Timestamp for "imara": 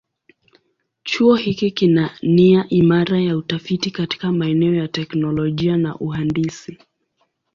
2.69-3.19